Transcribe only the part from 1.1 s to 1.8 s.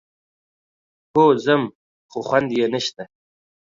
هو ځم،